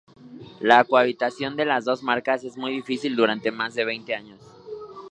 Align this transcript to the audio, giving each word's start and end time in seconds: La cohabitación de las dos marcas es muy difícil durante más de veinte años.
La 0.59 0.83
cohabitación 0.83 1.55
de 1.55 1.63
las 1.65 1.85
dos 1.85 2.01
marcas 2.01 2.43
es 2.43 2.57
muy 2.57 2.71
difícil 2.71 3.15
durante 3.15 3.51
más 3.51 3.75
de 3.75 3.85
veinte 3.85 4.15
años. 4.15 4.39